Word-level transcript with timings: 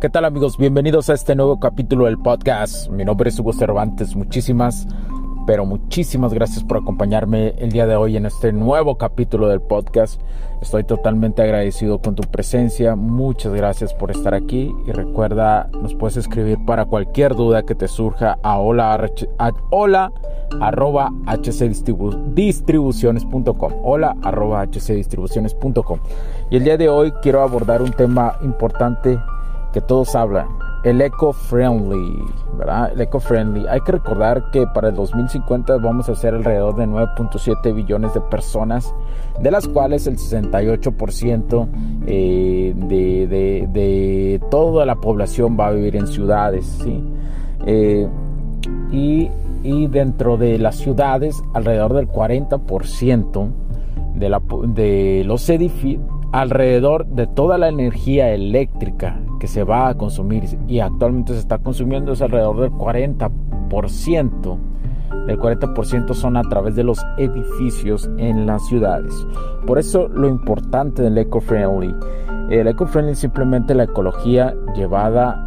¿Qué 0.00 0.08
tal 0.08 0.24
amigos? 0.24 0.58
Bienvenidos 0.58 1.10
a 1.10 1.14
este 1.14 1.34
nuevo 1.34 1.58
capítulo 1.58 2.06
del 2.06 2.18
podcast. 2.18 2.88
Mi 2.88 3.04
nombre 3.04 3.30
es 3.30 3.40
Hugo 3.40 3.52
Cervantes. 3.52 4.14
Muchísimas, 4.14 4.86
pero 5.46 5.66
muchísimas 5.66 6.32
gracias 6.32 6.62
por 6.62 6.76
acompañarme 6.76 7.54
el 7.58 7.72
día 7.72 7.86
de 7.86 7.96
hoy 7.96 8.16
en 8.16 8.26
este 8.26 8.52
nuevo 8.52 8.96
capítulo 8.96 9.48
del 9.48 9.60
podcast. 9.60 10.20
Estoy 10.62 10.84
totalmente 10.84 11.42
agradecido 11.42 12.00
con 12.00 12.14
tu 12.14 12.22
presencia. 12.22 12.94
Muchas 12.96 13.52
gracias 13.54 13.92
por 13.92 14.10
estar 14.10 14.34
aquí 14.34 14.74
y 14.86 14.92
recuerda, 14.92 15.68
nos 15.72 15.94
puedes 15.94 16.16
escribir 16.16 16.64
para 16.64 16.84
cualquier 16.84 17.34
duda 17.34 17.64
que 17.64 17.74
te 17.74 17.88
surja 17.88 18.38
a 18.42 18.58
hola, 18.58 18.94
a 19.38 19.52
hola 19.70 20.12
arroba 20.60 21.10
hcdistribuciones.com 21.26 23.72
hola 23.84 24.16
arroba 24.22 24.64
hcdistribuciones.com 24.64 25.98
y 26.50 26.56
el 26.56 26.64
día 26.64 26.78
de 26.78 26.88
hoy 26.88 27.12
quiero 27.22 27.42
abordar 27.42 27.82
un 27.82 27.90
tema 27.90 28.38
importante 28.42 29.18
todos 29.80 30.14
hablan, 30.14 30.48
el 30.84 31.00
eco-friendly, 31.00 32.24
¿verdad? 32.56 32.92
El 32.92 33.00
eco-friendly. 33.00 33.66
Hay 33.68 33.80
que 33.80 33.92
recordar 33.92 34.50
que 34.50 34.66
para 34.66 34.88
el 34.88 34.94
2050 34.94 35.76
vamos 35.78 36.08
a 36.08 36.14
ser 36.14 36.34
alrededor 36.34 36.76
de 36.76 36.86
9.7 36.86 37.74
billones 37.74 38.14
de 38.14 38.20
personas, 38.20 38.94
de 39.40 39.50
las 39.50 39.66
cuales 39.66 40.06
el 40.06 40.16
68% 40.16 41.68
eh, 42.06 42.72
de, 42.76 43.26
de, 43.68 44.40
toda 44.50 44.86
la 44.86 44.96
población 44.96 45.56
va 45.58 45.68
a 45.68 45.70
vivir 45.72 45.96
en 45.96 46.06
ciudades, 46.06 46.64
¿sí? 46.82 47.02
Eh, 47.66 48.08
y, 48.92 49.28
y, 49.62 49.86
dentro 49.88 50.36
de 50.36 50.58
las 50.58 50.76
ciudades, 50.76 51.42
alrededor 51.54 51.94
del 51.94 52.08
40% 52.08 53.48
de, 54.14 54.28
la, 54.28 54.40
de 54.68 55.22
los 55.26 55.48
edificios 55.50 56.17
alrededor 56.32 57.06
de 57.06 57.26
toda 57.26 57.58
la 57.58 57.68
energía 57.68 58.30
eléctrica 58.32 59.18
que 59.40 59.46
se 59.46 59.64
va 59.64 59.88
a 59.88 59.94
consumir 59.94 60.44
y 60.66 60.80
actualmente 60.80 61.32
se 61.32 61.38
está 61.38 61.58
consumiendo 61.58 62.12
es 62.12 62.22
alrededor 62.22 62.60
del 62.60 62.72
40%. 62.72 64.58
El 65.26 65.38
40% 65.38 66.14
son 66.14 66.36
a 66.36 66.42
través 66.42 66.74
de 66.74 66.84
los 66.84 67.04
edificios 67.16 68.10
en 68.18 68.46
las 68.46 68.66
ciudades. 68.66 69.14
Por 69.66 69.78
eso 69.78 70.08
lo 70.08 70.28
importante 70.28 71.02
del 71.02 71.16
eco-friendly. 71.18 71.94
El 72.50 72.66
eco-friendly 72.66 73.12
es 73.12 73.18
simplemente 73.18 73.74
la 73.74 73.84
ecología 73.84 74.54
llevada 74.74 75.44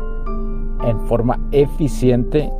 en 0.83 0.99
forma 1.01 1.39
eficiente 1.51 2.51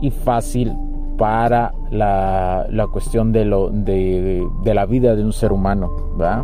y 0.00 0.10
fácil 0.10 0.72
para 1.18 1.74
la, 1.90 2.66
la 2.70 2.86
cuestión 2.86 3.32
de, 3.32 3.44
lo, 3.44 3.70
de, 3.70 4.46
de, 4.62 4.74
la 4.74 4.86
vida 4.86 5.14
de 5.14 5.24
un 5.24 5.32
ser 5.32 5.52
humano. 5.52 5.90
¿verdad? 6.16 6.42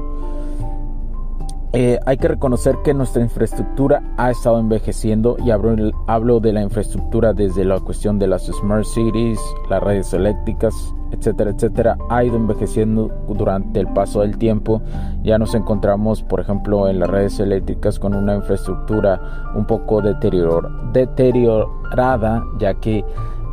Eh, 1.78 2.00
hay 2.06 2.16
que 2.16 2.28
reconocer 2.28 2.78
que 2.82 2.94
nuestra 2.94 3.20
infraestructura 3.20 4.02
ha 4.16 4.30
estado 4.30 4.58
envejeciendo 4.58 5.36
y 5.44 5.50
hablo, 5.50 5.92
hablo, 6.06 6.41
de 6.41 6.55
la 6.55 6.62
infraestructura 6.62 7.34
desde 7.34 7.66
la 7.66 7.78
cuestión 7.80 8.19
de 8.19 8.27
las 8.27 8.46
smart 8.46 8.86
cities, 8.86 9.38
las 9.69 9.82
redes 9.82 10.14
eléctricas, 10.14 10.72
etcétera, 11.10 11.50
etcétera, 11.50 11.98
ha 12.08 12.24
ido 12.24 12.36
envejeciendo 12.36 13.10
durante 13.28 13.81
el 13.81 13.88
paso 13.88 14.22
del 14.22 14.38
tiempo. 14.38 14.81
Ya 15.22 15.36
nos 15.36 15.54
encontramos, 15.54 16.22
por 16.22 16.41
ejemplo, 16.41 16.88
en 16.88 16.98
las 16.98 17.10
redes 17.10 17.38
eléctricas 17.41 17.98
con 17.98 18.15
una 18.15 18.36
infraestructura 18.36 19.53
un 19.54 19.66
poco 19.66 20.00
deterior, 20.00 20.70
deteriorada, 20.94 22.42
ya 22.59 22.72
que 22.72 23.04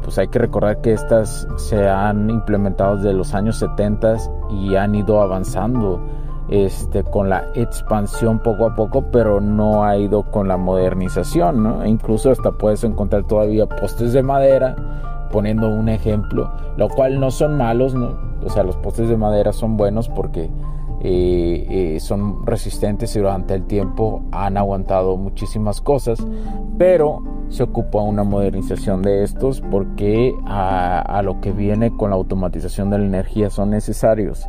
pues 0.02 0.18
hay 0.18 0.30
que 0.30 0.40
recordar 0.40 0.80
que 0.80 0.94
estas 0.94 1.46
se 1.58 1.90
han 1.90 2.30
implementado 2.30 2.96
desde 2.96 3.12
los 3.12 3.34
años 3.34 3.58
70 3.58 4.16
y 4.50 4.76
han 4.78 4.96
ido 4.96 5.22
avanzando 5.22 6.00
este, 6.50 7.04
con 7.04 7.30
la 7.30 7.46
expansión 7.56 8.40
poco 8.40 8.66
a 8.66 8.76
poco, 8.76 9.06
pero 9.12 9.40
no 9.40 9.86
ha 9.86 9.98
ido 9.98 10.24
con 10.24 10.48
la 10.48 10.58
modernización. 10.58 11.84
E 11.84 11.90
incluso 11.90 12.32
hasta 12.32 12.52
puedes 12.52 12.84
encontrar 12.84 13.24
todavía 13.24 13.68
postes 13.68 14.14
de 14.14 14.24
madera, 14.24 14.76
poniendo 15.32 15.70
un 15.70 15.90
ejemplo, 15.90 16.52
lo 16.78 16.90
cual 16.90 17.20
no 17.20 17.32
son 17.32 17.58
malos. 17.58 17.96
O 17.96 18.50
sea, 18.50 18.64
los 18.64 18.78
postes 18.78 19.10
de 19.10 19.18
madera 19.18 19.54
son 19.54 19.78
buenos 19.78 20.10
porque 20.10 20.52
eh, 21.02 21.66
eh, 21.70 22.00
son 22.00 22.46
resistentes 22.46 23.16
y 23.16 23.20
durante 23.20 23.54
el 23.56 23.66
tiempo 23.66 24.24
han 24.32 24.58
aguantado 24.58 25.18
muchísimas 25.18 25.82
cosas, 25.82 26.26
pero 26.78 27.22
se 27.50 27.64
ocupa 27.64 28.02
una 28.02 28.24
modernización 28.24 29.02
de 29.02 29.24
estos 29.24 29.62
porque 29.62 30.34
a 30.46 31.22
lo 31.24 31.40
que 31.40 31.52
viene 31.52 31.96
con 31.96 32.10
la 32.10 32.16
automatización 32.16 32.90
de 32.90 33.00
la 33.00 33.06
energía 33.06 33.50
son 33.50 33.70
necesarios. 33.70 34.48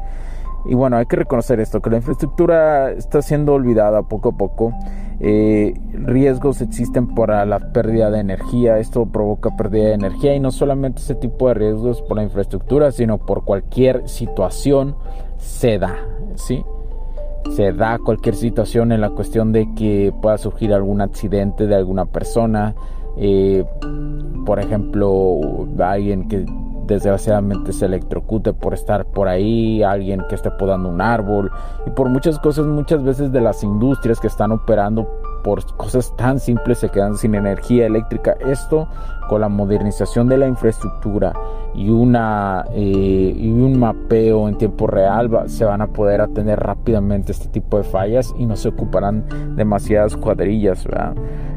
Y 0.67 0.75
bueno, 0.75 0.97
hay 0.97 1.07
que 1.07 1.17
reconocer 1.17 1.61
esto, 1.61 1.81
que 1.83 1.91
la 1.91 1.97
infraestructura 1.97 2.91
está 2.91 3.21
siendo 3.21 3.53
olvidada 3.53 4.03
poco 4.03 4.31
a 4.31 4.33
poco. 4.33 4.73
Eh, 5.21 5.75
riesgos 5.93 6.61
existen 6.61 7.15
para 7.15 7.45
la 7.45 7.73
pérdida 7.73 8.11
de 8.11 8.21
energía, 8.21 8.79
esto 8.79 9.07
provoca 9.07 9.57
pérdida 9.57 9.85
de 9.85 9.95
energía 9.95 10.35
y 10.35 10.41
no 10.41 10.51
solamente 10.51 11.01
ese 11.01 11.15
tipo 11.15 11.49
de 11.49 11.55
riesgos 11.55 12.03
por 12.03 12.17
la 12.17 12.25
infraestructura, 12.25 12.91
sino 12.93 13.19
por 13.19 13.45
cualquier 13.45 14.09
situación 14.09 14.97
se 15.37 15.79
da, 15.79 15.97
¿sí? 16.35 16.65
Se 17.55 17.73
da 17.73 17.99
cualquier 17.99 18.35
situación 18.35 18.91
en 18.91 19.03
la 19.03 19.11
cuestión 19.11 19.53
de 19.53 19.73
que 19.75 20.13
pueda 20.21 20.39
surgir 20.39 20.73
algún 20.73 21.01
accidente 21.01 21.67
de 21.67 21.75
alguna 21.75 22.07
persona, 22.07 22.75
eh, 23.17 23.65
por 24.45 24.59
ejemplo, 24.59 25.39
alguien 25.79 26.27
que 26.27 26.45
desgraciadamente 26.87 27.73
se 27.73 27.87
electrocute 27.87 28.53
por 28.53 28.75
estar 28.75 29.07
por 29.07 29.29
ahí, 29.29 29.83
alguien 29.83 30.23
que 30.29 30.35
esté 30.35 30.51
podando 30.51 30.89
un 30.89 31.01
árbol 31.01 31.51
y 31.87 31.91
por 31.91 32.09
muchas 32.09 32.39
cosas, 32.39 32.67
muchas 32.67 33.03
veces 33.03 33.33
de 33.33 33.41
las 33.41 33.63
industrias 33.63 34.21
que 34.21 34.27
están 34.27 34.53
operando 34.53 35.09
por 35.45 35.65
cosas 35.77 36.17
tan 36.17 36.41
simples 36.41 36.79
se 36.79 36.89
quedan 36.89 37.17
sin 37.17 37.35
energía 37.35 37.87
eléctrica. 37.87 38.35
Esto 38.41 38.89
con 39.29 39.43
la 39.43 39.49
modernización 39.49 40.27
de 40.29 40.39
la 40.39 40.49
infraestructura 40.49 41.35
y, 41.75 41.91
una, 41.91 42.65
eh, 42.73 43.35
y 43.37 43.51
un 43.51 43.79
mapeo 43.79 44.49
en 44.49 44.57
tiempo 44.57 44.87
real 44.87 45.31
se 45.47 45.65
van 45.65 45.83
a 45.83 45.87
poder 45.89 46.23
atender 46.23 46.59
rápidamente 46.59 47.33
este 47.33 47.49
tipo 47.49 47.77
de 47.77 47.85
fallas 47.85 48.35
y 48.39 48.47
no 48.47 48.57
se 48.57 48.69
ocuparán 48.69 49.25
demasiadas 49.55 50.17
cuadrillas. 50.17 50.89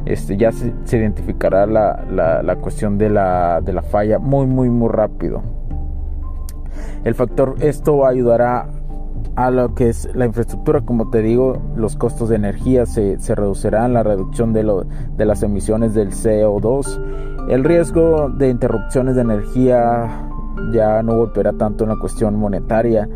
Este, 0.06 0.36
ya 0.38 0.52
se, 0.52 0.74
identificará 0.92 1.66
la, 1.66 2.04
la, 2.12 2.44
la 2.44 2.56
cuestión 2.58 2.98
de 2.98 3.10
la, 3.10 3.62
de 3.62 3.72
la 3.72 3.82
falla 3.82 4.20
muy 4.20 4.48
muy 4.48 4.70
muy 4.70 4.90
rápido. 4.90 5.42
El 7.06 7.16
factor 7.16 7.56
esto 7.62 8.06
ayudará 8.06 8.68
a 9.38 9.52
lo 9.52 9.76
que 9.76 9.90
es 9.90 10.10
la 10.16 10.26
infraestructura, 10.26 10.82
como 10.82 11.12
te 11.12 11.22
digo, 11.22 11.62
los 11.76 11.96
costos 11.96 12.30
de 12.30 12.38
energía 12.38 12.88
se, 12.88 13.20
se 13.20 13.36
reducirán, 13.36 13.94
la 13.94 14.02
reducción 14.02 14.52
de, 14.52 14.64
lo, 14.64 14.84
de 14.84 15.26
las 15.26 15.44
emisiones 15.44 15.94
del 15.94 16.10
CO2, 16.10 17.48
el 17.48 17.64
riesgo 17.64 18.30
de 18.30 18.50
interrupciones 18.50 19.14
de 19.14 19.22
energía 19.22 20.28
ya 20.74 21.04
no 21.04 21.18
golpeará 21.18 21.54
tanto 21.54 21.84
en 21.84 21.92
la 21.92 21.98
cuestión 21.98 22.36
monetaria, 22.36 23.08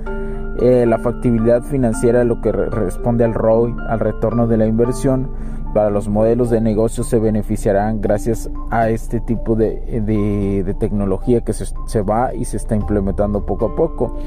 eh, 0.62 0.86
la 0.86 1.00
factibilidad 1.00 1.64
financiera, 1.64 2.24
lo 2.24 2.40
que 2.40 2.52
responde 2.52 3.24
al 3.24 3.34
ROI, 3.34 3.76
al 3.90 4.00
retorno 4.00 4.46
de 4.46 4.58
la 4.58 4.68
inversión, 4.68 5.28
para 5.74 5.90
los 5.90 6.08
modelos 6.08 6.52
de 6.52 6.62
negocio 6.62 7.04
se 7.04 7.18
beneficiarán 7.18 8.00
gracias 8.00 8.48
a 8.70 8.90
este 8.90 9.22
tipo 9.22 9.56
de, 9.56 10.02
de, 10.06 10.64
de 10.64 10.74
tecnología 10.76 11.42
que 11.42 11.54
se, 11.54 11.66
se, 11.88 12.02
va 12.04 12.36
y 12.36 12.46
se 12.46 12.58
está 12.58 12.76
implementando 12.76 13.44
poco 13.44 13.66
a 13.66 13.76
poco. 13.76 14.20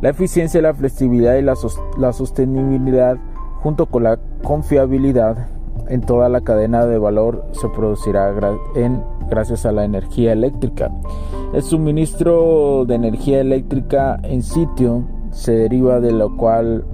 La 0.00 0.10
eficiencia, 0.10 0.60
la 0.60 0.74
flexibilidad 0.74 1.36
y 1.36 1.42
la, 1.42 2.12
sostenibilidad 2.12 3.16
junto 3.60 3.86
con 3.86 4.02
la 4.02 4.18
confiabilidad 4.42 5.48
en 5.88 6.00
toda 6.02 6.28
la 6.28 6.42
cadena 6.42 6.84
de 6.84 6.98
valor 6.98 7.46
se 7.52 7.68
producirá 7.68 8.34
en, 8.74 9.02
gracias 9.30 9.64
a 9.64 9.72
la 9.72 9.84
energía 9.84 10.32
eléctrica. 10.32 10.90
El 11.54 11.62
suministro 11.62 12.84
de 12.86 12.94
energía 12.96 13.40
eléctrica 13.40 14.18
en 14.22 14.42
sitio 14.42 15.04
se 15.30 15.52
deriva 15.52 16.00
de 16.00 16.12
lo 16.12 16.36
cual 16.36 16.84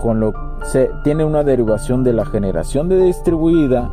con 0.00 0.20
lo 0.20 0.32
se 0.64 0.90
tiene 1.04 1.24
una 1.24 1.42
derivación 1.42 2.04
de 2.04 2.12
la 2.12 2.26
generación 2.26 2.88
de 2.88 2.98
distribuida 3.02 3.90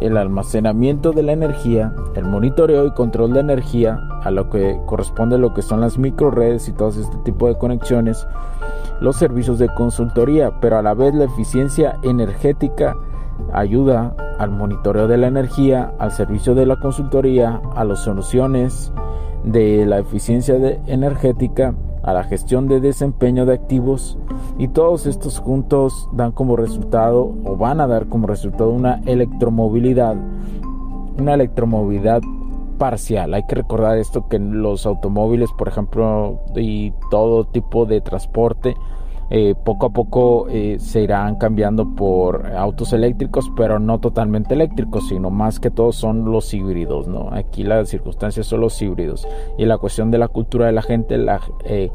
el 0.00 0.16
almacenamiento 0.16 1.12
de 1.12 1.22
la 1.22 1.32
energía, 1.32 1.92
el 2.14 2.24
monitoreo 2.24 2.86
y 2.86 2.92
control 2.92 3.32
de 3.32 3.40
energía, 3.40 3.98
a 4.26 4.30
lo 4.30 4.50
que 4.50 4.80
corresponde 4.86 5.38
lo 5.38 5.54
que 5.54 5.62
son 5.62 5.80
las 5.80 5.98
microredes 5.98 6.68
y 6.68 6.72
todo 6.72 6.88
este 6.88 7.16
tipo 7.18 7.46
de 7.46 7.56
conexiones, 7.56 8.26
los 9.00 9.16
servicios 9.16 9.58
de 9.58 9.68
consultoría, 9.68 10.60
pero 10.60 10.78
a 10.78 10.82
la 10.82 10.94
vez 10.94 11.14
la 11.14 11.24
eficiencia 11.24 11.96
energética 12.02 12.96
ayuda 13.52 14.14
al 14.38 14.50
monitoreo 14.50 15.06
de 15.06 15.16
la 15.16 15.28
energía, 15.28 15.92
al 15.98 16.10
servicio 16.10 16.54
de 16.54 16.66
la 16.66 16.76
consultoría, 16.76 17.60
a 17.76 17.84
las 17.84 18.00
soluciones 18.00 18.92
de 19.44 19.86
la 19.86 19.98
eficiencia 19.98 20.56
energética 20.86 21.74
a 22.02 22.12
la 22.12 22.24
gestión 22.24 22.68
de 22.68 22.80
desempeño 22.80 23.46
de 23.46 23.54
activos 23.54 24.16
y 24.58 24.68
todos 24.68 25.06
estos 25.06 25.40
juntos 25.40 26.08
dan 26.12 26.30
como 26.30 26.56
resultado 26.56 27.34
o 27.44 27.56
van 27.56 27.80
a 27.80 27.86
dar 27.88 28.06
como 28.06 28.28
resultado 28.28 28.70
una 28.70 29.00
electromovilidad, 29.06 30.16
una 31.18 31.34
electromovilidad 31.34 32.22
parcial. 32.78 33.34
Hay 33.34 33.44
que 33.46 33.56
recordar 33.56 33.98
esto 33.98 34.28
que 34.28 34.38
los 34.38 34.86
automóviles, 34.86 35.50
por 35.56 35.68
ejemplo, 35.68 36.40
y 36.54 36.92
todo 37.10 37.44
tipo 37.44 37.86
de 37.86 38.00
transporte 38.00 38.74
eh, 39.28 39.56
poco 39.64 39.86
a 39.86 39.90
poco 39.90 40.46
eh, 40.48 40.76
se 40.78 41.02
irán 41.02 41.34
cambiando 41.34 41.96
por 41.96 42.46
autos 42.54 42.92
eléctricos, 42.92 43.50
pero 43.56 43.80
no 43.80 43.98
totalmente 43.98 44.54
eléctricos, 44.54 45.08
sino 45.08 45.30
más 45.30 45.58
que 45.58 45.70
todo 45.70 45.90
son 45.90 46.30
los 46.30 46.54
híbridos, 46.54 47.08
¿no? 47.08 47.30
Aquí 47.32 47.64
las 47.64 47.88
circunstancias 47.88 48.46
son 48.46 48.60
los 48.60 48.80
híbridos. 48.80 49.26
Y 49.58 49.64
la 49.64 49.78
cuestión 49.78 50.12
de 50.12 50.18
la 50.18 50.28
cultura 50.28 50.66
de 50.66 50.72
la 50.72 50.82
gente, 50.82 51.18
la, 51.18 51.40
eh, 51.64 51.90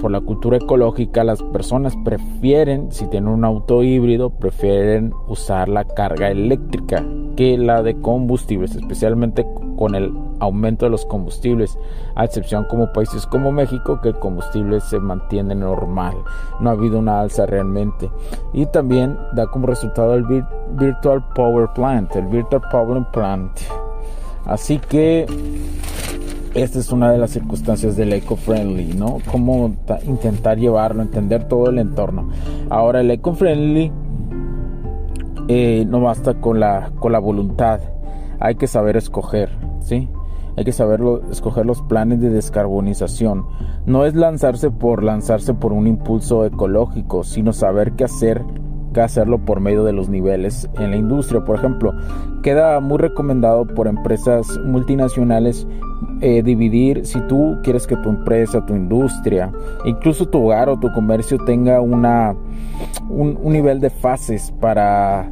por 0.00 0.10
la 0.10 0.20
cultura 0.20 0.56
ecológica, 0.58 1.24
las 1.24 1.42
personas 1.42 1.94
prefieren, 2.04 2.92
si 2.92 3.06
tienen 3.06 3.30
un 3.30 3.44
auto 3.44 3.82
híbrido, 3.82 4.30
prefieren 4.30 5.12
usar 5.28 5.68
la 5.68 5.84
carga 5.84 6.30
eléctrica 6.30 7.04
que 7.36 7.58
la 7.58 7.82
de 7.82 8.00
combustibles, 8.00 8.74
especialmente 8.74 9.46
con 9.76 9.94
el 9.94 10.12
aumento 10.40 10.86
de 10.86 10.90
los 10.90 11.04
combustibles, 11.04 11.78
a 12.14 12.24
excepción 12.24 12.64
como 12.68 12.92
países 12.92 13.26
como 13.26 13.50
México, 13.50 14.00
que 14.02 14.10
el 14.10 14.18
combustible 14.18 14.80
se 14.80 15.00
mantiene 15.00 15.54
normal, 15.54 16.14
no 16.60 16.70
ha 16.70 16.74
habido 16.74 16.98
una 16.98 17.20
alza 17.20 17.46
realmente. 17.46 18.10
Y 18.52 18.66
también 18.66 19.18
da 19.32 19.46
como 19.46 19.66
resultado 19.66 20.14
el 20.14 20.24
Virtual 20.72 21.24
Power 21.34 21.68
Plant, 21.74 22.14
el 22.16 22.26
Virtual 22.26 22.62
Power 22.70 23.04
Plant. 23.12 23.58
Así 24.46 24.78
que 24.78 25.26
esta 26.54 26.78
es 26.78 26.92
una 26.92 27.10
de 27.10 27.18
las 27.18 27.30
circunstancias 27.30 27.96
del 27.96 28.12
eco-friendly, 28.12 28.94
¿no? 28.94 29.18
Cómo 29.30 29.74
intentar 30.06 30.58
llevarlo, 30.58 31.02
entender 31.02 31.48
todo 31.48 31.68
el 31.68 31.78
entorno. 31.78 32.28
Ahora 32.70 33.00
el 33.00 33.10
eco-friendly 33.10 33.92
eh, 35.48 35.84
no 35.88 36.00
basta 36.00 36.34
con 36.34 36.60
la, 36.60 36.92
con 37.00 37.12
la 37.12 37.18
voluntad, 37.18 37.80
hay 38.38 38.54
que 38.54 38.66
saber 38.66 38.96
escoger, 38.96 39.50
¿sí? 39.80 40.08
Hay 40.56 40.64
que 40.64 40.72
saber 40.72 41.00
escoger 41.30 41.66
los 41.66 41.82
planes 41.82 42.20
de 42.20 42.30
descarbonización. 42.30 43.44
No 43.86 44.04
es 44.04 44.14
lanzarse 44.14 44.70
por 44.70 45.02
lanzarse 45.02 45.54
por 45.54 45.72
un 45.72 45.88
impulso 45.88 46.44
ecológico, 46.44 47.24
sino 47.24 47.52
saber 47.52 47.92
qué 47.92 48.04
hacer 48.04 48.44
que 48.94 49.00
hacerlo 49.00 49.44
por 49.44 49.60
medio 49.60 49.84
de 49.84 49.92
los 49.92 50.08
niveles 50.08 50.70
en 50.78 50.92
la 50.92 50.96
industria. 50.96 51.44
Por 51.44 51.56
ejemplo, 51.56 51.92
queda 52.42 52.80
muy 52.80 52.96
recomendado 52.98 53.66
por 53.66 53.88
empresas 53.88 54.46
multinacionales 54.64 55.66
eh, 56.20 56.42
dividir 56.42 57.06
si 57.06 57.20
tú 57.28 57.58
quieres 57.62 57.86
que 57.86 57.96
tu 57.96 58.08
empresa, 58.08 58.64
tu 58.64 58.74
industria, 58.74 59.52
incluso 59.84 60.26
tu 60.26 60.44
hogar 60.44 60.68
o 60.68 60.78
tu 60.78 60.92
comercio 60.92 61.38
tenga 61.38 61.80
una, 61.80 62.34
un, 63.08 63.38
un 63.40 63.52
nivel 63.52 63.80
de 63.80 63.90
fases 63.90 64.52
para 64.60 65.30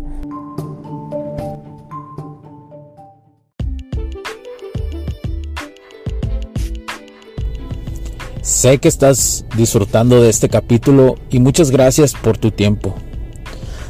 Sé 8.43 8.79
que 8.79 8.89
estás 8.89 9.45
disfrutando 9.57 10.21
de 10.21 10.29
este 10.29 10.49
capítulo 10.49 11.17
y 11.31 11.39
muchas 11.39 11.71
gracias 11.71 12.13
por 12.13 12.39
tu 12.39 12.51
tiempo. 12.51 12.95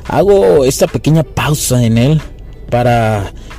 Hago 0.06 0.64
esta 0.64 0.86
pequeña 0.86 1.22
pausa 1.22 1.84
en 1.84 1.96
él 1.96 2.22
para 2.70 3.32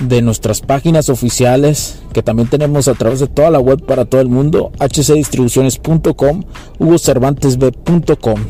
de 0.00 0.22
nuestras 0.22 0.60
páginas 0.60 1.08
oficiales 1.08 2.00
que 2.12 2.22
también 2.22 2.48
tenemos 2.48 2.88
a 2.88 2.94
través 2.94 3.20
de 3.20 3.26
toda 3.26 3.50
la 3.50 3.60
web 3.60 3.84
para 3.84 4.04
todo 4.04 4.20
el 4.20 4.28
mundo, 4.28 4.72
hcdistribuciones.com, 4.78 6.44
hugocervantesb.com. 6.78 8.40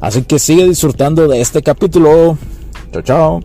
Así 0.00 0.22
que 0.22 0.38
sigue 0.38 0.66
disfrutando 0.66 1.28
de 1.28 1.40
este 1.40 1.62
capítulo. 1.62 2.38
Chao, 2.92 3.02
chao. 3.02 3.40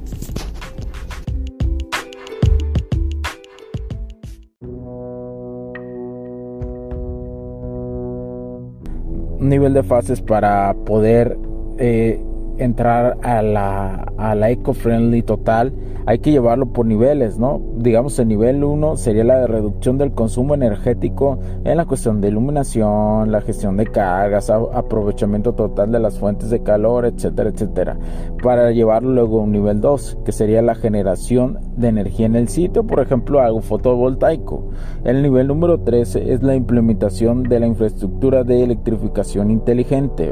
nivel 9.39 9.73
de 9.73 9.83
fases 9.83 10.21
para 10.21 10.73
poder 10.85 11.37
eh, 11.77 12.21
entrar 12.59 13.17
a 13.23 13.41
la, 13.41 14.11
a 14.17 14.35
la 14.35 14.49
eco-friendly 14.49 15.21
total, 15.23 15.73
hay 16.05 16.19
que 16.19 16.31
llevarlo 16.31 16.67
por 16.67 16.85
niveles, 16.85 17.37
¿no? 17.37 17.61
Digamos, 17.77 18.17
el 18.19 18.27
nivel 18.27 18.63
1 18.63 18.97
sería 18.97 19.23
la 19.23 19.39
de 19.39 19.47
reducción 19.47 19.97
del 19.97 20.11
consumo 20.13 20.55
energético 20.55 21.39
en 21.63 21.77
la 21.77 21.85
cuestión 21.85 22.19
de 22.21 22.29
iluminación, 22.29 23.31
la 23.31 23.41
gestión 23.41 23.77
de 23.77 23.85
cargas, 23.85 24.49
aprovechamiento 24.49 25.53
total 25.53 25.91
de 25.91 25.99
las 25.99 26.17
fuentes 26.17 26.49
de 26.49 26.63
calor, 26.63 27.05
etcétera, 27.05 27.49
etcétera. 27.49 27.97
Para 28.41 28.71
llevarlo 28.71 29.11
luego 29.11 29.39
a 29.39 29.43
un 29.43 29.51
nivel 29.51 29.81
2, 29.81 30.19
que 30.25 30.31
sería 30.31 30.61
la 30.61 30.75
generación 30.75 31.59
de 31.79 31.87
energía 31.87 32.25
en 32.25 32.35
el 32.35 32.47
sitio, 32.47 32.83
por 32.83 32.99
ejemplo, 32.99 33.39
algo 33.39 33.61
fotovoltaico. 33.61 34.69
El 35.03 35.21
nivel 35.21 35.47
número 35.47 35.79
3 35.79 36.15
es 36.17 36.43
la 36.43 36.55
implementación 36.55 37.43
de 37.43 37.59
la 37.59 37.67
infraestructura 37.67 38.43
de 38.43 38.63
electrificación 38.63 39.51
inteligente. 39.51 40.31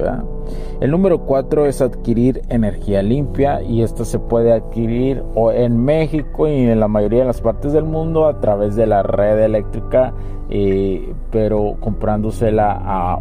El 0.80 0.92
número 0.92 1.26
4 1.26 1.66
es 1.66 1.82
adquirir 1.82 2.42
energía 2.50 3.02
limpia 3.02 3.62
y 3.64 3.82
esta 3.82 4.06
se 4.06 4.20
puede 4.20 4.54
adquirir 4.54 5.24
en 5.54 5.84
México 5.84 6.48
y 6.48 6.54
en 6.54 6.80
la 6.80 6.88
mayoría 6.88 7.20
de 7.20 7.26
las 7.26 7.42
partes 7.42 7.74
del 7.74 7.86
mundo 7.86 8.28
a 8.28 8.40
través 8.40 8.76
de 8.76 8.86
la 8.86 9.04
red 9.04 9.40
eléctrica, 9.40 10.14
eh, 10.50 11.14
pero 11.32 11.76
comprándosela 11.80 12.72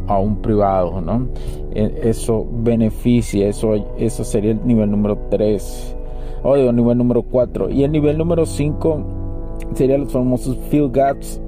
a, 0.06 0.19
un 0.19 0.43
privado, 0.43 1.00
¿no? 1.00 1.28
E, 1.73 2.00
eso 2.04 2.47
beneficia, 2.50 3.49
eso, 3.49 3.75
eso 3.99 4.25
sería 4.25 4.52
el 4.52 4.66
nivel 4.66 4.90
número 4.90 5.18
3, 5.30 5.95
o 6.46 6.56
el 6.56 6.74
nivel 6.76 6.98
número 6.98 7.22
4. 7.22 7.70
Y 7.70 7.84
el 7.84 7.92
nivel 7.92 8.18
número 8.18 8.46
5 8.46 9.66
serían 9.74 10.02
los 10.02 10.12
famosos 10.12 10.56
field 10.70 10.92
gaps 10.92 11.40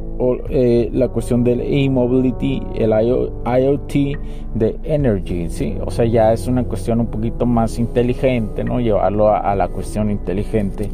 eh, 0.50 0.90
la 0.92 1.08
cuestión 1.08 1.44
del 1.44 1.60
e-mobility, 1.60 2.60
el 2.74 2.90
IoT 2.90 3.92
de 4.54 4.76
energy, 4.82 5.48
¿sí? 5.48 5.76
O 5.86 5.92
sea, 5.92 6.06
ya 6.06 6.32
es 6.32 6.48
una 6.48 6.64
cuestión 6.64 6.98
un 6.98 7.06
poquito 7.06 7.46
más 7.46 7.78
inteligente, 7.78 8.64
¿no? 8.64 8.80
Llevarlo 8.80 9.28
a, 9.28 9.54
la 9.54 9.68
cuestión 9.68 10.10
inteligente 10.10 10.90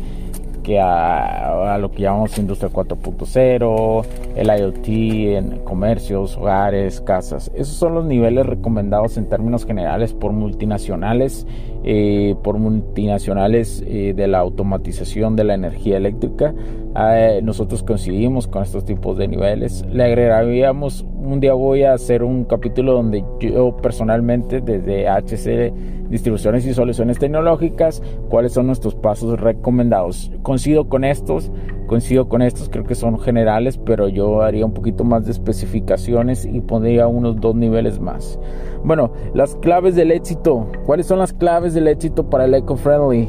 que 0.63 0.79
a, 0.79 1.79
lo 1.79 1.91
que 1.91 2.03
llamamos 2.03 2.37
industria 2.37 2.71
4.0, 2.71 4.05
el 4.37 4.47
IoT 4.47 4.89
en 4.89 5.59
comercios, 5.65 6.37
hogares, 6.37 7.01
casas. 7.01 7.51
Esos 7.55 7.77
son 7.77 7.95
los 7.95 8.05
niveles 8.05 8.45
recomendados 8.45 9.17
en 9.17 9.27
términos 9.31 9.65
generales 9.65 10.13
por 10.13 10.33
multinacionales, 10.33 11.47
eh, 11.85 12.35
por 12.43 12.59
multinacionales 12.59 13.85
eh, 13.87 14.15
de 14.17 14.27
la 14.27 14.39
automatización 14.39 15.37
de 15.37 15.45
la 15.45 15.55
energía 15.55 15.97
eléctrica 15.97 16.55
Ah, 16.97 17.41
nosotros 17.43 17.83
coincidimos 17.83 18.47
con 18.47 18.63
estos 18.63 18.85
tipos 18.85 19.19
de 19.19 19.27
niveles. 19.27 19.85
Le 19.91 20.05
agregaríamos, 20.05 21.05
un 21.25 21.41
día 21.41 21.55
voy 21.55 21.83
a 21.83 21.95
hacer 21.95 22.23
un 22.23 22.45
capítulo 22.45 22.93
donde 22.93 23.25
yo 23.41 23.77
personalmente, 23.77 24.61
desde 24.61 25.09
HC 25.09 25.73
Distribuciones 26.09 26.67
y 26.67 26.75
Soluciones 26.75 27.19
Tecnológicas, 27.19 28.03
cuáles 28.29 28.53
son 28.53 28.67
nuestros 28.67 28.95
pasos 28.95 29.41
recomendados. 29.41 30.31
Coincido 30.43 30.89
con 30.89 31.05
estos, 31.05 31.51
coincido 31.87 32.29
con 32.29 32.43
estos, 32.43 32.69
creo 32.69 32.85
que 32.85 32.95
son 32.95 33.19
generales, 33.19 33.79
pero 33.79 34.09
yo 34.09 34.43
haría 34.43 34.67
un 34.67 34.75
poquito 34.75 35.05
más 35.05 35.25
de 35.25 35.33
especificaciones 35.33 36.45
y 36.45 36.61
pondría 36.61 37.07
unos 37.07 37.41
dos 37.41 37.55
niveles 37.55 37.99
más. 38.01 38.39
Bueno, 38.85 39.13
las 39.35 39.57
claves 39.57 39.97
del 39.97 40.11
éxito. 40.11 40.67
¿Cuáles 40.85 41.07
son 41.07 41.19
las 41.19 41.33
claves 41.33 41.75
del 41.75 41.89
éxito 41.89 42.29
para 42.29 42.45
el 42.45 42.55
eco-friendly? 42.55 43.29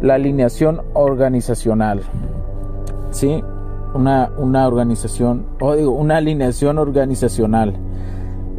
La 0.00 0.14
alineación 0.14 0.80
organizacional. 0.94 2.00
¿sí? 3.14 3.42
Una, 3.94 4.32
una 4.38 4.66
organización, 4.66 5.46
o 5.60 5.74
digo, 5.74 5.92
una 5.92 6.16
alineación 6.16 6.78
organizacional, 6.78 7.74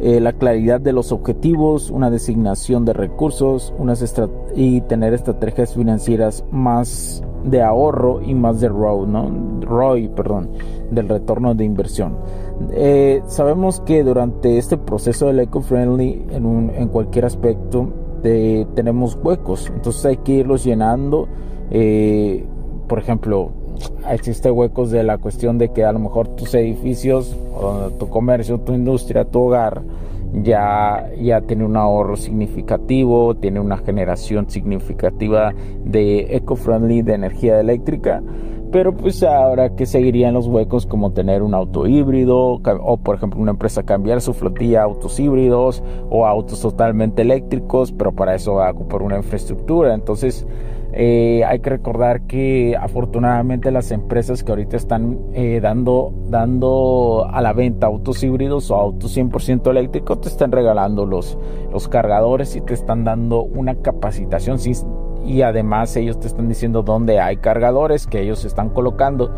eh, 0.00 0.20
la 0.20 0.32
claridad 0.32 0.80
de 0.80 0.92
los 0.92 1.12
objetivos, 1.12 1.90
una 1.90 2.10
designación 2.10 2.84
de 2.84 2.92
recursos 2.92 3.72
unas 3.78 4.02
y 4.54 4.80
tener 4.82 5.14
estrategias 5.14 5.74
financieras 5.74 6.44
más 6.50 7.22
de 7.44 7.62
ahorro 7.62 8.20
y 8.22 8.34
más 8.34 8.60
de 8.60 8.68
ROI, 8.68 9.06
¿no? 9.06 9.30
ROI, 9.60 10.08
perdón, 10.08 10.50
del 10.90 11.08
retorno 11.08 11.54
de 11.54 11.64
inversión. 11.64 12.16
Eh, 12.72 13.22
sabemos 13.26 13.80
que 13.80 14.02
durante 14.02 14.58
este 14.58 14.76
proceso 14.76 15.26
del 15.26 15.40
eco-friendly, 15.40 16.26
en, 16.30 16.72
en 16.74 16.88
cualquier 16.88 17.24
aspecto, 17.24 17.90
tenemos 18.74 19.18
huecos, 19.22 19.70
entonces 19.74 20.04
hay 20.04 20.16
que 20.18 20.32
irlos 20.32 20.64
llenando. 20.64 21.28
Eh, 21.70 22.44
por 22.88 22.98
ejemplo, 22.98 23.50
existe 24.10 24.50
huecos 24.50 24.90
de 24.90 25.02
la 25.02 25.18
cuestión 25.18 25.58
de 25.58 25.70
que 25.70 25.84
a 25.84 25.92
lo 25.92 25.98
mejor 25.98 26.28
tus 26.28 26.54
edificios, 26.54 27.36
tu 27.98 28.08
comercio, 28.08 28.58
tu 28.58 28.72
industria, 28.72 29.24
tu 29.24 29.40
hogar, 29.40 29.82
ya, 30.42 31.10
ya 31.20 31.40
tiene 31.40 31.64
un 31.64 31.76
ahorro 31.76 32.16
significativo, 32.16 33.34
tiene 33.36 33.60
una 33.60 33.78
generación 33.78 34.50
significativa 34.50 35.54
de 35.84 36.36
eco-friendly 36.36 37.02
de 37.02 37.14
energía 37.14 37.60
eléctrica. 37.60 38.22
Pero 38.72 38.94
pues 38.94 39.22
ahora 39.22 39.74
que 39.76 39.86
seguirían 39.86 40.34
los 40.34 40.48
huecos 40.48 40.86
como 40.86 41.12
tener 41.12 41.42
un 41.42 41.54
auto 41.54 41.86
híbrido 41.86 42.60
o 42.60 42.96
por 42.96 43.14
ejemplo 43.14 43.40
una 43.40 43.52
empresa 43.52 43.84
cambiar 43.84 44.20
su 44.20 44.34
flotilla 44.34 44.80
a 44.80 44.84
autos 44.84 45.18
híbridos 45.20 45.82
o 46.10 46.26
autos 46.26 46.60
totalmente 46.60 47.22
eléctricos, 47.22 47.92
pero 47.92 48.12
para 48.12 48.34
eso 48.34 48.54
va 48.54 48.68
a 48.68 48.72
ocupar 48.72 49.02
una 49.02 49.16
infraestructura. 49.16 49.94
Entonces 49.94 50.46
eh, 50.98 51.44
hay 51.44 51.58
que 51.58 51.68
recordar 51.68 52.22
que 52.22 52.74
afortunadamente 52.80 53.70
las 53.70 53.90
empresas 53.90 54.42
que 54.42 54.50
ahorita 54.50 54.78
están 54.78 55.18
eh, 55.34 55.60
dando, 55.60 56.10
dando 56.30 57.28
a 57.30 57.42
la 57.42 57.52
venta 57.52 57.86
autos 57.86 58.22
híbridos 58.22 58.70
o 58.70 58.76
autos 58.76 59.14
100% 59.14 59.68
eléctricos 59.68 60.22
te 60.22 60.28
están 60.28 60.52
regalando 60.52 61.04
los, 61.04 61.36
los 61.70 61.86
cargadores 61.88 62.56
y 62.56 62.62
te 62.62 62.72
están 62.72 63.04
dando 63.04 63.42
una 63.42 63.74
capacitación 63.74 64.58
y 65.26 65.42
además 65.42 65.94
ellos 65.96 66.18
te 66.18 66.28
están 66.28 66.48
diciendo 66.48 66.82
dónde 66.82 67.20
hay 67.20 67.36
cargadores 67.36 68.06
que 68.06 68.22
ellos 68.22 68.46
están 68.46 68.70
colocando 68.70 69.32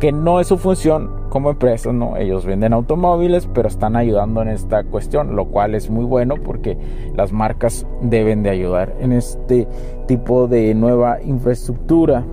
que 0.00 0.10
no 0.10 0.40
es 0.40 0.48
su 0.48 0.58
función 0.58 1.25
como 1.36 1.50
empresa, 1.50 1.92
¿no? 1.92 2.16
Ellos 2.16 2.46
venden 2.46 2.72
automóviles, 2.72 3.46
pero 3.52 3.68
están 3.68 3.94
ayudando 3.94 4.40
en 4.40 4.48
esta 4.48 4.84
cuestión, 4.84 5.36
lo 5.36 5.44
cual 5.44 5.74
es 5.74 5.90
muy 5.90 6.06
bueno 6.06 6.36
porque 6.42 6.78
las 7.14 7.30
marcas 7.30 7.86
deben 8.00 8.42
de 8.42 8.48
ayudar 8.48 8.94
en 9.00 9.12
este 9.12 9.68
tipo 10.06 10.48
de 10.48 10.74
nueva 10.74 11.20
infraestructura. 11.22 12.24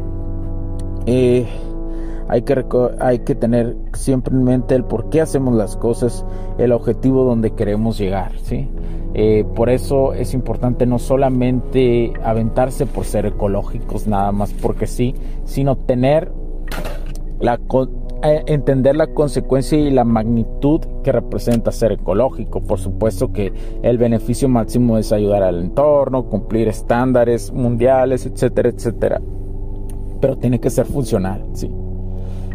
Eh, 1.05 1.45
hay, 2.29 2.43
que, 2.43 2.65
hay 3.01 3.19
que 3.19 3.35
tener 3.35 3.75
siempre 3.91 4.33
en 4.33 4.45
mente 4.45 4.73
el 4.73 4.85
por 4.85 5.09
qué 5.09 5.19
hacemos 5.19 5.53
las 5.53 5.75
cosas, 5.75 6.25
el 6.57 6.71
objetivo 6.71 7.25
donde 7.25 7.51
queremos 7.51 7.97
llegar, 7.97 8.31
¿sí? 8.39 8.69
Eh, 9.13 9.43
por 9.53 9.69
eso 9.69 10.13
es 10.13 10.33
importante 10.33 10.85
no 10.85 10.97
solamente 10.97 12.13
aventarse 12.23 12.85
por 12.85 13.03
ser 13.03 13.25
ecológicos, 13.25 14.07
nada 14.07 14.31
más 14.31 14.53
porque 14.53 14.87
sí, 14.87 15.13
sino 15.43 15.75
tener 15.75 16.31
la, 17.41 17.57
entender 18.23 18.95
la 18.95 19.07
consecuencia 19.07 19.77
y 19.77 19.91
la 19.91 20.03
magnitud 20.03 20.81
que 21.03 21.11
representa 21.11 21.71
ser 21.71 21.91
ecológico. 21.91 22.61
Por 22.61 22.79
supuesto 22.79 23.33
que 23.33 23.51
el 23.81 23.97
beneficio 23.97 24.47
máximo 24.47 24.97
es 24.97 25.11
ayudar 25.11 25.43
al 25.43 25.61
entorno, 25.61 26.29
cumplir 26.29 26.67
estándares 26.67 27.51
mundiales, 27.51 28.25
etcétera, 28.25 28.69
etcétera. 28.69 29.21
Pero 30.21 30.37
tiene 30.37 30.59
que 30.59 30.69
ser 30.69 30.85
funcional, 30.85 31.45
sí. 31.53 31.69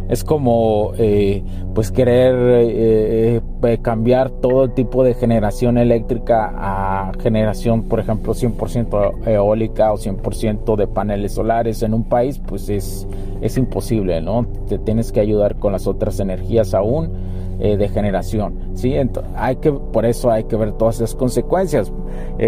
Es 0.09 0.25
como 0.25 0.93
eh, 0.97 1.43
pues 1.75 1.93
querer 1.93 2.35
eh, 2.35 3.37
eh, 3.37 3.41
cambiar 3.83 4.31
todo 4.31 4.71
tipo 4.71 5.03
de 5.05 5.15
generación 5.15 5.79
eléctrica 5.79 6.53
a 6.57 7.13
generación, 7.21 7.85
por 7.85 8.01
ejemplo, 8.01 8.35
100% 8.35 9.27
eólica 9.27 9.93
o 9.93 9.97
100% 9.97 10.77
de 10.77 10.87
paneles 10.87 11.33
solares 11.33 11.83
en 11.83 11.95
un 11.95 12.05
país, 12.05 12.39
pues 12.39 12.69
es, 12.69 13.07
es 13.41 13.57
imposible, 13.57 14.21
¿no? 14.21 14.47
Te 14.69 14.79
tienes 14.79 15.13
que 15.13 15.21
ayudar 15.21 15.57
con 15.57 15.73
las 15.73 15.87
otras 15.87 16.21
energías 16.21 16.75
aún 16.75 17.11
de 17.59 17.89
generación, 17.89 18.57
¿sí? 18.75 18.95
Entonces, 18.95 19.33
hay 19.37 19.57
que, 19.57 19.73
por 19.73 20.07
eso 20.07 20.31
hay 20.31 20.45
que 20.45 20.55
ver 20.55 20.73
todas 20.75 20.97
esas 20.97 21.17
consecuencias. 21.17 21.93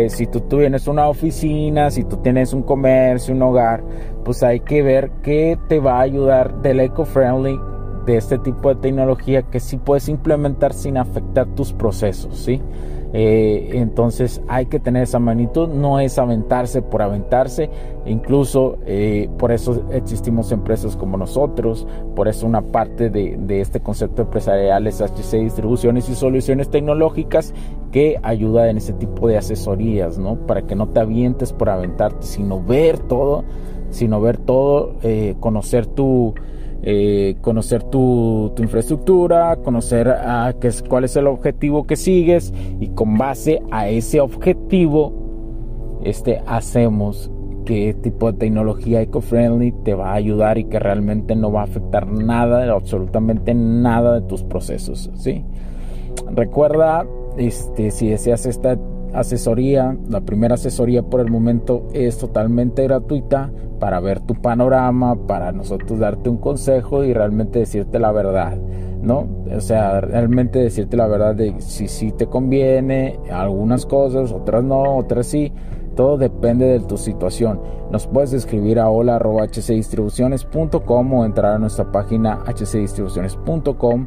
si 0.09 0.27
tú 0.29 0.41
tienes 0.43 0.87
una 0.87 1.09
oficina, 1.09 1.91
si 1.91 2.05
tú 2.05 2.19
tienes 2.19 2.53
un 2.53 2.63
comercio, 2.63 3.35
un 3.35 3.43
hogar, 3.43 3.83
pues 4.25 4.45
hay 4.45 4.61
que 4.61 4.83
ver 4.83 5.11
qué 5.25 5.59
te 5.69 5.81
va 5.81 5.99
a 5.99 6.03
ayudar 6.03 6.63
del 6.63 6.79
eco-friendly 6.79 7.59
de 8.11 8.19
este 8.19 8.39
tipo 8.39 8.69
de 8.69 8.75
tecnología 8.77 9.43
que 9.43 9.61
sí 9.61 9.77
puedes 9.77 10.09
implementar 10.09 10.73
sin 10.73 10.97
afectar 10.97 11.47
tus 11.55 11.73
procesos, 11.73 12.37
¿sí? 12.37 12.61
Eh, 13.13 13.71
entonces 13.73 14.41
hay 14.47 14.67
que 14.67 14.79
tener 14.79 15.03
esa 15.03 15.19
magnitud, 15.19 15.69
no 15.69 15.99
es 15.99 16.17
aventarse 16.19 16.81
por 16.81 17.03
aventarse, 17.03 17.69
incluso 18.07 18.79
eh, 18.87 19.29
por 19.37 19.51
eso 19.51 19.85
existimos 19.91 20.53
empresas 20.53 20.97
como 20.97 21.17
nosotros, 21.17 21.89
por 22.15 22.29
eso 22.29 22.47
una 22.47 22.63
parte 22.63 23.11
de, 23.11 23.61
este 23.61 23.81
concepto 23.81 24.23
empresarial 24.23 24.87
es 24.87 25.01
HC 25.01 25.39
Distribuciones 25.39 26.09
y 26.09 26.15
Soluciones 26.15 26.71
Tecnológicas 26.71 27.53
que 27.91 28.21
ayuda 28.23 28.71
en 28.71 28.77
ese 28.77 28.93
tipo 28.93 29.27
de 29.27 29.39
asesorías, 29.39 30.19
¿no? 30.19 30.47
Para 30.47 30.63
que 30.63 30.77
no 30.77 30.89
te 30.89 31.01
avientes 31.01 31.53
por 31.53 31.69
aventarte, 31.69 32.27
sino 32.27 32.63
ver 32.63 32.99
todo 33.01 33.45
sino 33.91 34.21
ver 34.21 34.39
todo, 34.39 34.95
eh, 35.03 35.35
conocer 35.41 35.87
tu... 35.87 36.35
Eh, 36.83 37.37
conocer 37.43 37.83
tu, 37.83 38.55
infraestructura, 38.57 39.57
conocer 39.57 40.09
a 40.09 40.55
qué 40.59 40.69
es, 40.69 40.83
cuál 40.83 41.05
es 41.05 41.15
el 41.15 41.27
objetivo 41.27 41.87
que 41.87 41.97
sigues 41.97 42.55
y 42.81 42.89
con 42.89 43.19
base 43.19 43.63
a 43.71 43.91
ese 43.91 44.21
objetivo 44.21 46.01
este, 46.03 46.41
hacemos 46.47 47.31
qué 47.67 47.93
tipo 47.93 48.33
de 48.33 48.39
tecnología 48.39 49.03
eco-friendly 49.03 49.73
te 49.85 49.93
va 49.93 50.13
a 50.13 50.15
ayudar 50.15 50.57
y 50.57 50.65
que 50.65 50.79
realmente 50.79 51.37
no 51.37 51.53
va 51.53 51.61
a 51.61 51.65
afectar 51.65 52.07
nada, 52.07 52.73
absolutamente 52.73 53.53
nada 53.53 54.21
de 54.21 54.27
tus 54.27 54.43
procesos. 54.43 55.11
¿sí? 55.17 55.45
Recuerda, 56.35 57.07
este, 57.37 57.91
si 57.91 58.09
deseas 58.09 58.47
esta 58.47 58.79
asesoría, 59.13 59.99
la 60.09 60.23
primera 60.23 60.55
asesoría 60.55 61.03
por 61.03 61.21
el 61.21 61.31
momento 61.31 61.89
es 61.93 62.17
totalmente 62.17 62.85
gratuita 62.85 63.51
para 63.81 63.99
ver 63.99 64.21
tu 64.21 64.35
panorama, 64.35 65.27
para 65.27 65.51
nosotros 65.51 65.99
darte 65.99 66.31
un 66.31 66.37
consejo 66.37 67.03
y 67.03 67.13
realmente 67.13 67.59
decirte 67.61 67.99
la 67.99 68.13
verdad, 68.13 68.57
¿no? 69.03 69.27
O 69.53 69.61
sea, 69.61 70.01
realmente 70.01 70.61
decirte 70.61 70.97
la 70.97 71.09
verdad 71.09 71.35
de 71.35 71.61
si 71.61 71.89
sí 71.89 72.13
te 72.13 72.27
conviene, 72.27 73.19
algunas 73.33 73.85
cosas, 73.87 74.31
otras 74.31 74.63
no, 74.63 74.99
otras 74.99 75.27
sí. 75.27 75.53
Todo 75.97 76.19
depende 76.19 76.67
de 76.67 76.79
tu 76.81 76.97
situación. 76.97 77.61
Nos 77.91 78.07
puedes 78.07 78.33
escribir 78.33 78.79
a 78.79 78.89
hola.hcdistribuciones.com 78.89 81.15
o 81.15 81.25
entrar 81.25 81.57
a 81.57 81.59
nuestra 81.59 81.91
página 81.91 82.45
hcdistribuciones.com 82.47 84.07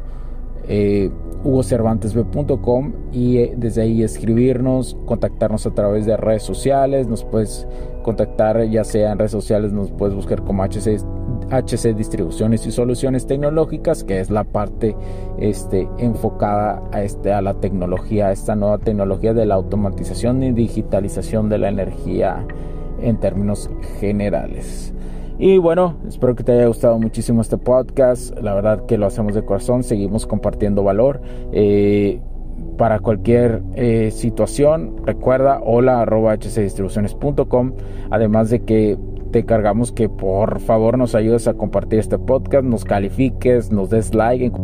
eh, 0.66 1.10
hugocervantesb.com 1.44 2.92
y 3.12 3.36
eh, 3.36 3.52
desde 3.54 3.82
ahí 3.82 4.02
escribirnos, 4.02 4.96
contactarnos 5.04 5.66
a 5.66 5.74
través 5.74 6.06
de 6.06 6.16
redes 6.16 6.42
sociales, 6.42 7.06
nos 7.06 7.22
puedes 7.22 7.68
contactar 8.04 8.62
ya 8.68 8.84
sea 8.84 9.10
en 9.10 9.18
redes 9.18 9.32
sociales, 9.32 9.72
nos 9.72 9.90
puedes 9.90 10.14
buscar 10.14 10.44
como 10.44 10.62
HC, 10.62 11.02
HC 11.50 11.96
Distribuciones 11.96 12.64
y 12.66 12.70
Soluciones 12.70 13.26
Tecnológicas, 13.26 14.04
que 14.04 14.20
es 14.20 14.30
la 14.30 14.44
parte 14.44 14.94
este, 15.38 15.88
enfocada 15.98 16.80
a, 16.92 17.02
este, 17.02 17.32
a 17.32 17.42
la 17.42 17.54
tecnología, 17.54 18.28
a 18.28 18.32
esta 18.32 18.54
nueva 18.54 18.78
tecnología 18.78 19.34
de 19.34 19.46
la 19.46 19.56
automatización 19.56 20.44
y 20.44 20.52
digitalización 20.52 21.48
de 21.48 21.58
la 21.58 21.68
energía 21.70 22.46
en 23.00 23.18
términos 23.18 23.68
generales. 23.98 24.94
Y 25.36 25.58
bueno, 25.58 25.96
espero 26.06 26.36
que 26.36 26.44
te 26.44 26.52
haya 26.52 26.66
gustado 26.66 26.98
muchísimo 27.00 27.40
este 27.40 27.58
podcast. 27.58 28.38
La 28.38 28.54
verdad 28.54 28.86
que 28.86 28.96
lo 28.96 29.06
hacemos 29.06 29.34
de 29.34 29.44
corazón, 29.44 29.82
seguimos 29.82 30.26
compartiendo 30.26 30.84
valor. 30.84 31.20
Eh, 31.52 32.20
para 32.76 32.98
cualquier 32.98 33.62
eh, 33.74 34.10
situación, 34.10 34.96
recuerda 35.04 35.60
hola 35.62 36.04
hcdistribuciones.com. 36.04 37.72
Además 38.10 38.50
de 38.50 38.64
que 38.64 38.98
te 39.32 39.44
cargamos 39.44 39.90
que 39.90 40.08
por 40.08 40.60
favor 40.60 40.96
nos 40.96 41.14
ayudes 41.14 41.48
a 41.48 41.54
compartir 41.54 41.98
este 41.98 42.18
podcast, 42.18 42.64
nos 42.64 42.84
califiques, 42.84 43.72
nos 43.72 43.90
des 43.90 44.14
like. 44.14 44.56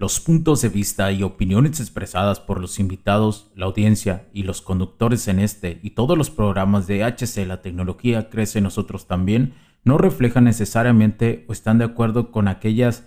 Los 0.00 0.18
puntos 0.18 0.62
de 0.62 0.70
vista 0.70 1.12
y 1.12 1.22
opiniones 1.22 1.78
expresadas 1.78 2.40
por 2.40 2.58
los 2.58 2.78
invitados, 2.78 3.52
la 3.54 3.66
audiencia 3.66 4.28
y 4.32 4.44
los 4.44 4.62
conductores 4.62 5.28
en 5.28 5.40
este 5.40 5.78
y 5.82 5.90
todos 5.90 6.16
los 6.16 6.30
programas 6.30 6.86
de 6.86 7.04
HC 7.04 7.46
La 7.46 7.60
Tecnología 7.60 8.30
Crece 8.30 8.62
Nosotros 8.62 9.06
también 9.06 9.52
no 9.84 9.98
reflejan 9.98 10.44
necesariamente 10.44 11.44
o 11.48 11.52
están 11.52 11.76
de 11.76 11.84
acuerdo 11.84 12.30
con 12.32 12.48
aquellas 12.48 13.06